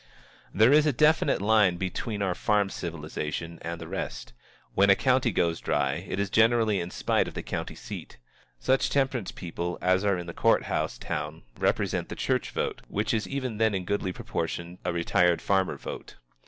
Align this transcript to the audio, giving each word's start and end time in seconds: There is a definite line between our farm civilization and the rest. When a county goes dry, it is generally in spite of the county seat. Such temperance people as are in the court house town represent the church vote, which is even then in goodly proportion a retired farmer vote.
There 0.51 0.73
is 0.73 0.87
a 0.87 0.91
definite 0.91 1.43
line 1.43 1.77
between 1.77 2.23
our 2.23 2.33
farm 2.33 2.71
civilization 2.71 3.59
and 3.61 3.79
the 3.79 3.87
rest. 3.87 4.33
When 4.73 4.89
a 4.89 4.95
county 4.95 5.29
goes 5.29 5.59
dry, 5.59 6.03
it 6.09 6.19
is 6.19 6.31
generally 6.31 6.79
in 6.79 6.89
spite 6.89 7.27
of 7.27 7.35
the 7.35 7.43
county 7.43 7.75
seat. 7.75 8.17
Such 8.57 8.89
temperance 8.89 9.31
people 9.31 9.77
as 9.79 10.03
are 10.03 10.17
in 10.17 10.25
the 10.25 10.33
court 10.33 10.63
house 10.63 10.97
town 10.97 11.43
represent 11.59 12.09
the 12.09 12.15
church 12.15 12.49
vote, 12.49 12.81
which 12.87 13.13
is 13.13 13.27
even 13.27 13.57
then 13.59 13.75
in 13.75 13.85
goodly 13.85 14.11
proportion 14.11 14.79
a 14.83 14.91
retired 14.91 15.39
farmer 15.39 15.77
vote. 15.77 16.15